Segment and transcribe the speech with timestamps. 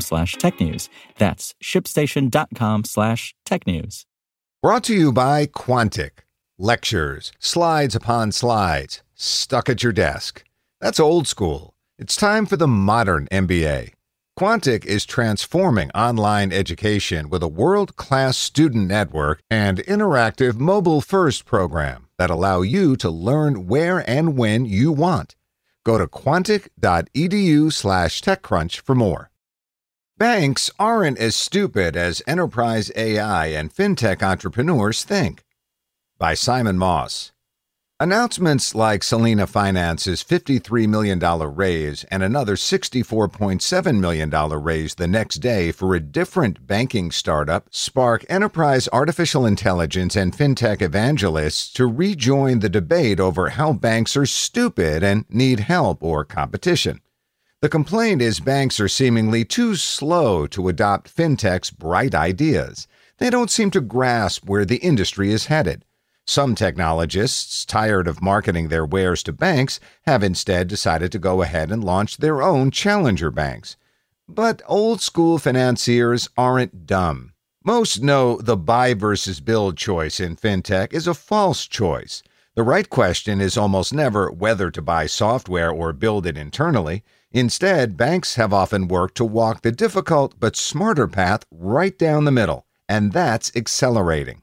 [0.00, 0.88] slash technews.
[1.18, 4.04] That's shipstation.com slash technews.
[4.62, 6.24] Brought to you by Quantic.
[6.58, 10.44] Lectures, slides upon slides, stuck at your desk.
[10.80, 11.74] That's old school.
[11.98, 13.92] It's time for the modern MBA.
[14.38, 21.44] Quantic is transforming online education with a world class student network and interactive mobile first
[21.44, 25.36] program that allow you to learn where and when you want.
[25.84, 29.30] Go to quantic.edu slash TechCrunch for more.
[30.16, 35.42] Banks aren't as stupid as enterprise AI and fintech entrepreneurs think.
[36.18, 37.32] By Simon Moss.
[37.98, 45.72] Announcements like Selina Finance's $53 million raise and another $64.7 million raise the next day
[45.72, 52.68] for a different banking startup spark enterprise artificial intelligence and fintech evangelists to rejoin the
[52.68, 57.00] debate over how banks are stupid and need help or competition.
[57.64, 62.86] The complaint is banks are seemingly too slow to adopt fintech's bright ideas.
[63.16, 65.86] They don't seem to grasp where the industry is headed.
[66.26, 71.72] Some technologists, tired of marketing their wares to banks, have instead decided to go ahead
[71.72, 73.78] and launch their own challenger banks.
[74.28, 77.32] But old school financiers aren't dumb.
[77.64, 82.22] Most know the buy versus build choice in fintech is a false choice.
[82.56, 87.02] The right question is almost never whether to buy software or build it internally.
[87.34, 92.30] Instead, banks have often worked to walk the difficult but smarter path right down the
[92.30, 94.40] middle, and that's accelerating.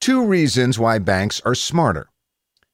[0.00, 2.08] Two reasons why banks are smarter.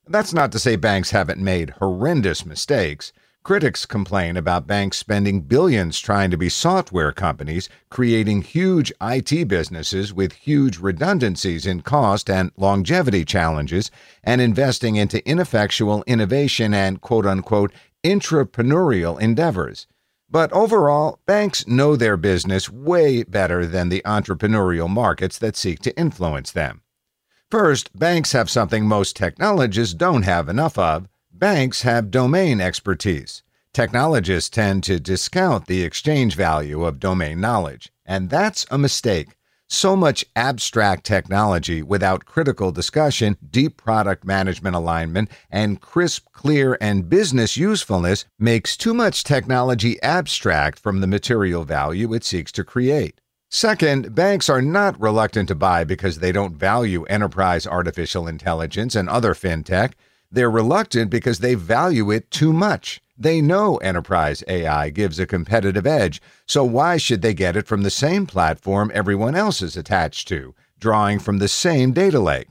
[0.07, 3.13] That's not to say banks haven't made horrendous mistakes.
[3.43, 10.11] Critics complain about banks spending billions trying to be software companies, creating huge IT businesses
[10.11, 13.91] with huge redundancies in cost and longevity challenges,
[14.23, 17.71] and investing into ineffectual innovation and quote unquote
[18.03, 19.87] intrapreneurial endeavors.
[20.29, 25.97] But overall, banks know their business way better than the entrepreneurial markets that seek to
[25.97, 26.81] influence them.
[27.51, 33.43] First, banks have something most technologists don't have enough of banks have domain expertise.
[33.73, 39.35] Technologists tend to discount the exchange value of domain knowledge, and that's a mistake.
[39.73, 47.09] So much abstract technology without critical discussion, deep product management alignment, and crisp, clear, and
[47.09, 53.19] business usefulness makes too much technology abstract from the material value it seeks to create.
[53.49, 59.09] Second, banks are not reluctant to buy because they don't value enterprise artificial intelligence and
[59.09, 59.93] other fintech.
[60.31, 63.01] They're reluctant because they value it too much.
[63.17, 67.83] They know enterprise AI gives a competitive edge, so why should they get it from
[67.83, 72.47] the same platform everyone else is attached to, drawing from the same data lake?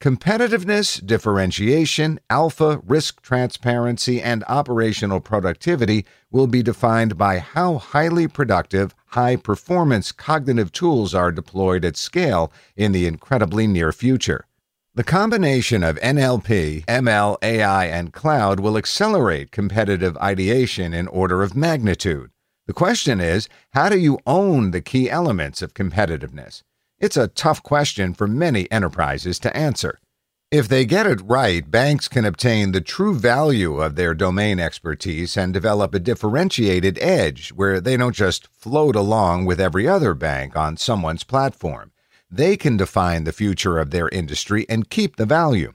[0.00, 8.94] Competitiveness, differentiation, alpha, risk transparency, and operational productivity will be defined by how highly productive,
[9.08, 14.46] high performance cognitive tools are deployed at scale in the incredibly near future.
[14.96, 21.56] The combination of NLP, ML, AI, and cloud will accelerate competitive ideation in order of
[21.56, 22.30] magnitude.
[22.68, 26.62] The question is how do you own the key elements of competitiveness?
[27.00, 29.98] It's a tough question for many enterprises to answer.
[30.52, 35.36] If they get it right, banks can obtain the true value of their domain expertise
[35.36, 40.56] and develop a differentiated edge where they don't just float along with every other bank
[40.56, 41.90] on someone's platform.
[42.36, 45.72] They can define the future of their industry and keep the value.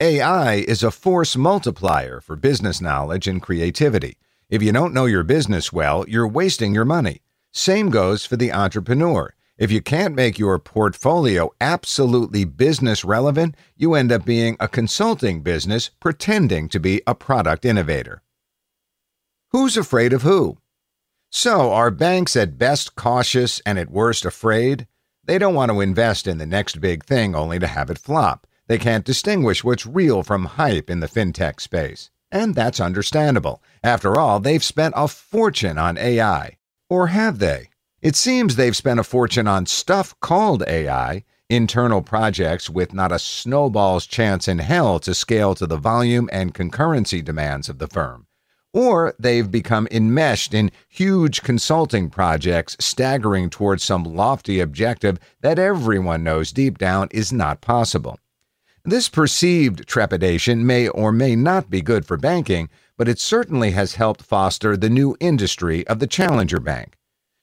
[0.00, 4.16] AI is a force multiplier for business knowledge and creativity.
[4.48, 7.22] If you don't know your business well, you're wasting your money.
[7.52, 9.34] Same goes for the entrepreneur.
[9.56, 15.40] If you can't make your portfolio absolutely business relevant, you end up being a consulting
[15.42, 18.22] business pretending to be a product innovator.
[19.50, 20.58] Who's afraid of who?
[21.32, 24.86] So, are banks at best cautious and at worst afraid?
[25.28, 28.46] They don't want to invest in the next big thing only to have it flop.
[28.66, 32.08] They can't distinguish what's real from hype in the fintech space.
[32.32, 33.62] And that's understandable.
[33.84, 36.56] After all, they've spent a fortune on AI.
[36.88, 37.68] Or have they?
[38.00, 43.18] It seems they've spent a fortune on stuff called AI, internal projects with not a
[43.18, 48.27] snowball's chance in hell to scale to the volume and concurrency demands of the firm.
[48.74, 56.22] Or they've become enmeshed in huge consulting projects staggering towards some lofty objective that everyone
[56.22, 58.18] knows deep down is not possible.
[58.84, 63.94] This perceived trepidation may or may not be good for banking, but it certainly has
[63.94, 66.96] helped foster the new industry of the challenger bank.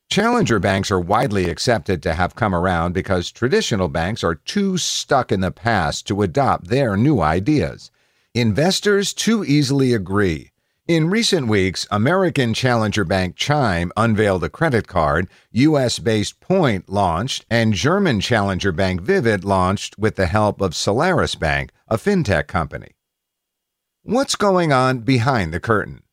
[0.10, 5.32] Challenger banks are widely accepted to have come around because traditional banks are too stuck
[5.32, 7.92] in the past to adopt their new ideas.
[8.34, 10.52] Investors too easily agree.
[10.88, 17.44] In recent weeks, American challenger bank Chime unveiled a credit card, US based Point launched,
[17.50, 22.92] and German challenger bank Vivid launched with the help of Solaris Bank, a fintech company.
[24.04, 26.04] What's going on behind the curtain?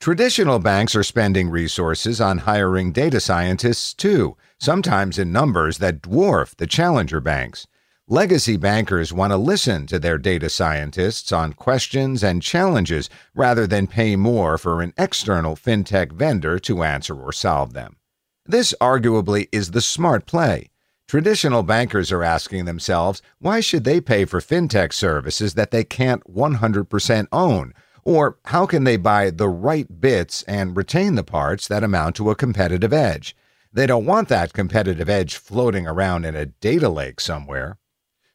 [0.00, 6.56] Traditional banks are spending resources on hiring data scientists too, sometimes in numbers that dwarf
[6.56, 7.68] the challenger banks.
[8.12, 13.86] Legacy bankers want to listen to their data scientists on questions and challenges rather than
[13.86, 17.96] pay more for an external fintech vendor to answer or solve them.
[18.44, 20.68] This arguably is the smart play.
[21.08, 26.22] Traditional bankers are asking themselves why should they pay for fintech services that they can't
[26.30, 27.72] 100% own?
[28.04, 32.28] Or how can they buy the right bits and retain the parts that amount to
[32.28, 33.34] a competitive edge?
[33.72, 37.78] They don't want that competitive edge floating around in a data lake somewhere.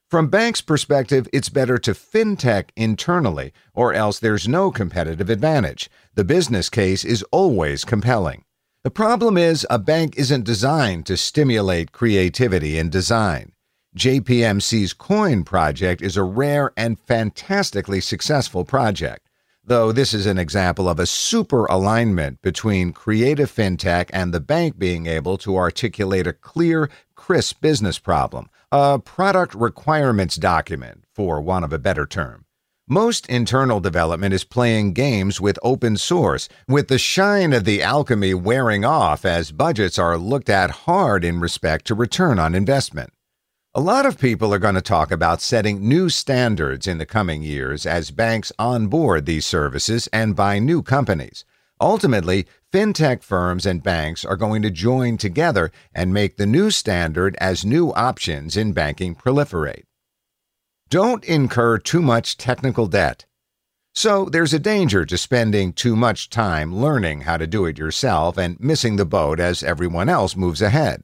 [0.08, 5.90] From banks' perspective, it's better to fintech internally, or else there's no competitive advantage.
[6.14, 8.44] The business case is always compelling.
[8.84, 13.52] The problem is, a bank isn't designed to stimulate creativity and design.
[13.98, 19.28] JPMC's Coin project is a rare and fantastically successful project,
[19.62, 24.78] though this is an example of a super alignment between creative fintech and the bank
[24.78, 31.64] being able to articulate a clear, crisp business problem a product requirements document, for want
[31.64, 32.44] of a better term.
[32.86, 38.34] Most internal development is playing games with open source, with the shine of the alchemy
[38.34, 43.10] wearing off as budgets are looked at hard in respect to return on investment.
[43.74, 47.42] A lot of people are going to talk about setting new standards in the coming
[47.42, 51.44] years as banks onboard these services and buy new companies.
[51.80, 57.36] Ultimately, fintech firms and banks are going to join together and make the new standard
[57.40, 59.84] as new options in banking proliferate.
[60.90, 63.24] Don't incur too much technical debt.
[63.94, 68.38] So, there's a danger to spending too much time learning how to do it yourself
[68.38, 71.02] and missing the boat as everyone else moves ahead.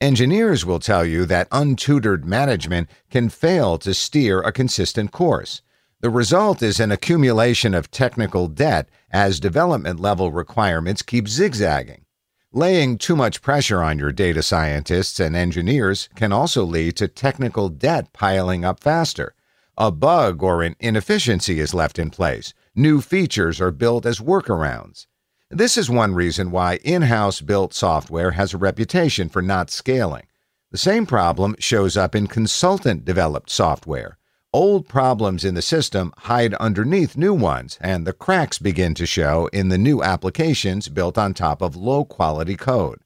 [0.00, 5.60] Engineers will tell you that untutored management can fail to steer a consistent course.
[6.02, 12.06] The result is an accumulation of technical debt as development level requirements keep zigzagging.
[12.52, 17.68] Laying too much pressure on your data scientists and engineers can also lead to technical
[17.68, 19.34] debt piling up faster.
[19.76, 22.54] A bug or an inefficiency is left in place.
[22.74, 25.06] New features are built as workarounds.
[25.50, 30.26] This is one reason why in house built software has a reputation for not scaling.
[30.70, 34.16] The same problem shows up in consultant developed software.
[34.52, 39.48] Old problems in the system hide underneath new ones, and the cracks begin to show
[39.52, 42.98] in the new applications built on top of low quality code.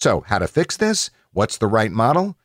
[0.00, 1.10] So, how to fix this?
[1.30, 2.38] What's the right model?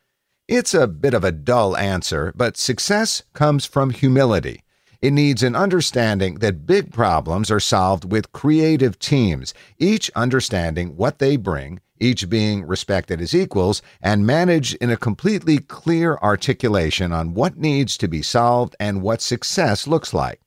[0.45, 4.65] It's a bit of a dull answer, but success comes from humility.
[5.01, 11.20] It needs an understanding that big problems are solved with creative teams, each understanding what
[11.20, 17.33] they bring each being respected as equals, and managed in a completely clear articulation on
[17.33, 20.41] what needs to be solved and what success looks like.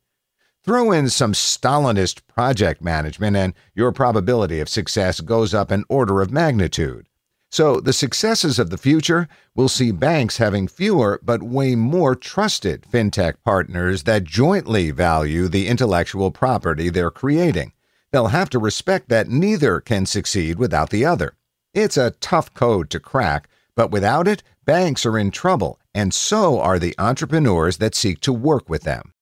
[0.63, 6.21] Throw in some Stalinist project management, and your probability of success goes up an order
[6.21, 7.07] of magnitude.
[7.51, 12.85] So, the successes of the future will see banks having fewer but way more trusted
[12.93, 17.73] fintech partners that jointly value the intellectual property they're creating.
[18.11, 21.36] They'll have to respect that neither can succeed without the other.
[21.77, 26.59] It's a tough code to crack, but without it, banks are in trouble, and so
[26.59, 29.13] are the entrepreneurs that seek to work with them.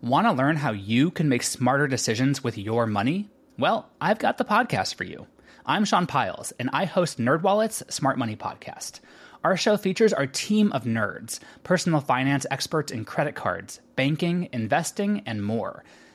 [0.00, 3.30] Want to learn how you can make smarter decisions with your money?
[3.58, 5.26] Well, I've got the podcast for you.
[5.66, 9.00] I'm Sean Pyles, and I host NerdWallet's Smart Money Podcast.
[9.42, 15.24] Our show features our team of nerds, personal finance experts in credit cards, banking, investing,
[15.26, 15.82] and more–